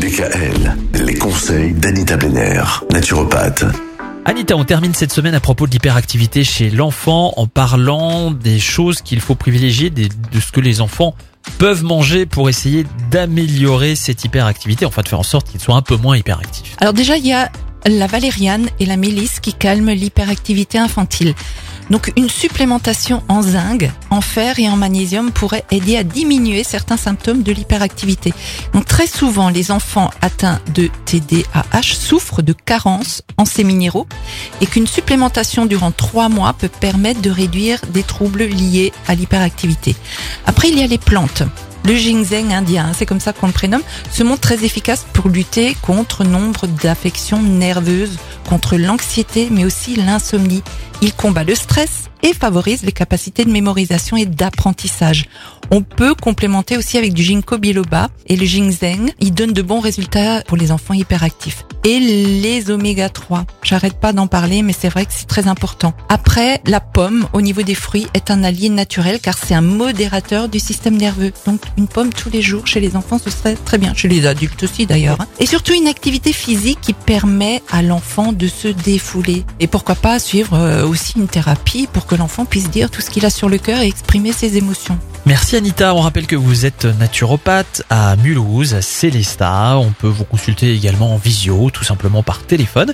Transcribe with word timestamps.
DKL, 0.00 0.76
les 1.04 1.14
conseils 1.14 1.74
d'Anita 1.74 2.16
Benner, 2.16 2.62
naturopathe. 2.90 3.66
Anita, 4.24 4.56
on 4.56 4.64
termine 4.64 4.94
cette 4.94 5.12
semaine 5.12 5.34
à 5.34 5.40
propos 5.40 5.66
de 5.66 5.72
l'hyperactivité 5.72 6.42
chez 6.42 6.70
l'enfant 6.70 7.34
en 7.36 7.46
parlant 7.46 8.30
des 8.30 8.58
choses 8.58 9.02
qu'il 9.02 9.20
faut 9.20 9.34
privilégier, 9.34 9.90
de 9.90 10.08
ce 10.40 10.52
que 10.52 10.60
les 10.60 10.80
enfants 10.80 11.14
peuvent 11.58 11.84
manger 11.84 12.24
pour 12.24 12.48
essayer 12.48 12.86
d'améliorer 13.10 13.94
cette 13.94 14.24
hyperactivité, 14.24 14.86
enfin 14.86 15.02
de 15.02 15.08
faire 15.08 15.20
en 15.20 15.22
sorte 15.22 15.50
qu'ils 15.50 15.60
soient 15.60 15.76
un 15.76 15.82
peu 15.82 15.96
moins 15.96 16.16
hyperactifs. 16.16 16.76
Alors 16.80 16.94
déjà, 16.94 17.18
il 17.18 17.26
y 17.26 17.34
a 17.34 17.52
la 17.86 18.06
valériane 18.06 18.70
et 18.78 18.86
la 18.86 18.96
mélisse 18.96 19.38
qui 19.38 19.52
calment 19.52 19.92
l'hyperactivité 19.92 20.78
infantile. 20.78 21.34
Donc 21.90 22.12
une 22.16 22.30
supplémentation 22.30 23.22
en 23.28 23.42
zinc, 23.42 23.90
en 24.10 24.20
fer 24.20 24.58
et 24.58 24.68
en 24.68 24.76
magnésium 24.76 25.32
pourrait 25.32 25.64
aider 25.70 25.96
à 25.96 26.04
diminuer 26.04 26.62
certains 26.64 26.96
symptômes 26.96 27.42
de 27.42 27.52
l'hyperactivité. 27.52 28.32
Donc 28.72 28.86
très 28.86 29.08
souvent, 29.08 29.48
les 29.48 29.72
enfants 29.72 30.10
atteints 30.22 30.60
de 30.74 30.88
TDAH 31.04 31.94
souffrent 31.94 32.42
de 32.42 32.52
carences 32.52 33.22
en 33.36 33.44
ces 33.44 33.64
minéraux 33.64 34.06
et 34.60 34.66
qu'une 34.66 34.86
supplémentation 34.86 35.66
durant 35.66 35.90
trois 35.90 36.28
mois 36.28 36.52
peut 36.52 36.68
permettre 36.68 37.20
de 37.20 37.30
réduire 37.30 37.80
des 37.92 38.04
troubles 38.04 38.44
liés 38.44 38.92
à 39.08 39.14
l'hyperactivité. 39.14 39.96
Après, 40.46 40.68
il 40.68 40.78
y 40.78 40.82
a 40.82 40.86
les 40.86 40.98
plantes. 40.98 41.42
Le 41.84 41.94
ginseng 41.94 42.52
indien, 42.52 42.92
c'est 42.94 43.06
comme 43.06 43.20
ça 43.20 43.32
qu'on 43.32 43.46
le 43.46 43.52
prénomme, 43.52 43.82
se 44.12 44.22
montre 44.22 44.42
très 44.42 44.64
efficace 44.64 45.06
pour 45.14 45.28
lutter 45.28 45.74
contre 45.80 46.24
nombre 46.24 46.66
d'affections 46.66 47.42
nerveuses, 47.42 48.18
contre 48.48 48.76
l'anxiété, 48.76 49.48
mais 49.50 49.64
aussi 49.64 49.96
l'insomnie. 49.96 50.62
Il 51.02 51.14
combat 51.14 51.44
le 51.44 51.54
stress 51.54 52.10
et 52.22 52.34
favorise 52.34 52.82
les 52.82 52.92
capacités 52.92 53.44
de 53.46 53.50
mémorisation 53.50 54.16
et 54.18 54.26
d'apprentissage. 54.26 55.24
On 55.70 55.82
peut 55.82 56.14
complémenter 56.14 56.76
aussi 56.76 56.98
avec 56.98 57.14
du 57.14 57.22
ginkgo 57.22 57.56
biloba 57.56 58.08
et 58.26 58.36
le 58.36 58.44
ginseng. 58.44 59.10
Il 59.20 59.32
donne 59.32 59.52
de 59.52 59.62
bons 59.62 59.80
résultats 59.80 60.42
pour 60.42 60.58
les 60.58 60.72
enfants 60.72 60.92
hyperactifs. 60.94 61.64
Et 61.84 61.98
les 61.98 62.70
oméga 62.70 63.08
3. 63.08 63.46
J'arrête 63.62 63.94
pas 63.94 64.12
d'en 64.12 64.26
parler, 64.26 64.60
mais 64.60 64.74
c'est 64.78 64.90
vrai 64.90 65.06
que 65.06 65.12
c'est 65.14 65.28
très 65.28 65.48
important. 65.48 65.94
Après, 66.10 66.60
la 66.66 66.80
pomme, 66.80 67.26
au 67.32 67.40
niveau 67.40 67.62
des 67.62 67.74
fruits, 67.74 68.06
est 68.12 68.30
un 68.30 68.44
allié 68.44 68.68
naturel 68.68 69.18
car 69.20 69.38
c'est 69.38 69.54
un 69.54 69.62
modérateur 69.62 70.50
du 70.50 70.58
système 70.60 70.96
nerveux. 70.98 71.32
Donc, 71.46 71.62
une 71.78 71.88
pomme 71.88 72.12
tous 72.12 72.28
les 72.28 72.42
jours 72.42 72.66
chez 72.66 72.80
les 72.80 72.96
enfants, 72.96 73.18
ce 73.18 73.30
serait 73.30 73.54
très 73.54 73.78
bien. 73.78 73.94
Chez 73.94 74.08
les 74.08 74.26
adultes 74.26 74.62
aussi, 74.64 74.84
d'ailleurs. 74.84 75.22
hein. 75.22 75.26
Et 75.38 75.46
surtout, 75.46 75.72
une 75.72 75.88
activité 75.88 76.34
physique 76.34 76.80
qui 76.82 76.92
permet 76.92 77.62
à 77.70 77.80
l'enfant 77.80 78.32
de 78.34 78.48
se 78.48 78.68
défouler. 78.68 79.44
Et 79.60 79.66
pourquoi 79.68 79.94
pas 79.94 80.18
suivre 80.18 80.54
euh, 80.58 80.84
aussi 80.90 81.14
une 81.16 81.28
thérapie 81.28 81.88
pour 81.90 82.06
que 82.06 82.14
l'enfant 82.14 82.44
puisse 82.44 82.70
dire 82.70 82.90
tout 82.90 83.00
ce 83.00 83.10
qu'il 83.10 83.24
a 83.24 83.30
sur 83.30 83.48
le 83.48 83.58
cœur 83.58 83.80
et 83.80 83.86
exprimer 83.86 84.32
ses 84.32 84.56
émotions. 84.56 84.98
Merci 85.26 85.56
Anita, 85.56 85.94
on 85.94 86.00
rappelle 86.00 86.26
que 86.26 86.36
vous 86.36 86.66
êtes 86.66 86.84
naturopathe 86.84 87.82
à 87.90 88.16
Mulhouse, 88.16 88.74
à 88.74 88.82
Célestat. 88.82 89.78
On 89.78 89.92
peut 89.92 90.08
vous 90.08 90.24
consulter 90.24 90.74
également 90.74 91.14
en 91.14 91.18
visio, 91.18 91.70
tout 91.70 91.84
simplement 91.84 92.22
par 92.22 92.42
téléphone. 92.42 92.92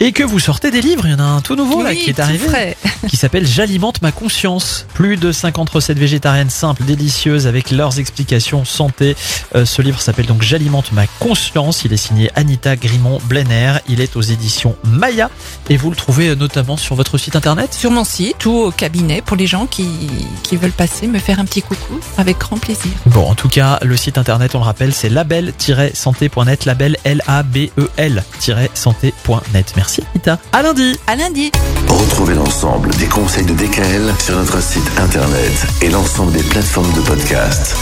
Et 0.00 0.12
que 0.12 0.22
vous 0.22 0.38
sortez 0.38 0.70
des 0.70 0.80
livres, 0.80 1.06
il 1.06 1.10
y 1.10 1.14
en 1.14 1.18
a 1.18 1.24
un 1.24 1.40
tout 1.40 1.56
nouveau 1.56 1.82
là 1.82 1.90
Oui, 1.90 1.98
qui 2.04 2.10
est 2.10 2.20
arrivé. 2.20 2.46
frais. 2.46 2.76
qui 3.08 3.16
s'appelle 3.16 3.44
J'alimente 3.46 4.00
ma 4.00 4.12
conscience. 4.12 4.86
Plus 4.94 5.16
de 5.16 5.32
50 5.32 5.68
recettes 5.70 5.98
végétariennes 5.98 6.50
simples, 6.50 6.84
délicieuses, 6.84 7.48
avec 7.48 7.72
leurs 7.72 7.98
explications 7.98 8.64
santé. 8.64 9.16
Euh, 9.56 9.64
ce 9.64 9.82
livre 9.82 10.00
s'appelle 10.00 10.26
donc 10.26 10.42
J'alimente 10.42 10.92
ma 10.92 11.08
conscience. 11.18 11.82
Il 11.84 11.92
est 11.92 11.96
signé 11.96 12.30
Anita 12.36 12.76
Grimont 12.76 13.18
Blenner. 13.24 13.78
Il 13.88 14.00
est 14.00 14.14
aux 14.16 14.20
éditions 14.22 14.76
Maya 14.84 15.30
et 15.68 15.76
vous 15.76 15.90
le 15.90 15.96
trouvez 15.96 16.28
euh, 16.28 16.34
notamment 16.36 16.76
sur 16.76 16.94
votre 16.94 17.18
site 17.18 17.34
internet? 17.34 17.74
Sur 17.74 17.90
mon 17.90 18.04
site 18.04 18.46
ou 18.46 18.52
au 18.52 18.70
cabinet 18.70 19.20
pour 19.20 19.36
les 19.36 19.48
gens 19.48 19.66
qui, 19.66 19.88
qui 20.44 20.56
veulent 20.56 20.70
passer 20.70 21.08
me 21.08 21.18
faire 21.18 21.40
un 21.40 21.44
petit 21.44 21.62
coucou 21.62 21.98
avec 22.18 22.38
grand 22.38 22.58
plaisir. 22.58 22.92
Bon, 23.06 23.28
en 23.28 23.34
tout 23.34 23.48
cas, 23.48 23.80
le 23.82 23.96
site 23.96 24.16
internet, 24.16 24.54
on 24.54 24.58
le 24.58 24.64
rappelle, 24.64 24.94
c'est 24.94 25.08
label-santé.net, 25.08 26.66
label 26.66 26.96
L-A-B-E-L-santé.net. 27.02 29.72
Merci 29.76 29.87
Anita. 30.14 30.38
À 30.52 30.62
lundi. 30.62 30.98
À 31.06 31.16
lundi. 31.16 31.50
Retrouvez 31.88 32.34
l'ensemble 32.34 32.90
des 32.96 33.06
conseils 33.06 33.46
de 33.46 33.54
DKL 33.54 34.12
sur 34.20 34.36
notre 34.36 34.62
site 34.62 34.90
internet 34.98 35.66
et 35.82 35.88
l'ensemble 35.88 36.32
des 36.32 36.42
plateformes 36.42 36.92
de 36.92 37.00
podcast. 37.00 37.76